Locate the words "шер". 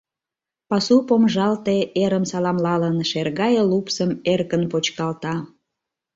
3.09-3.27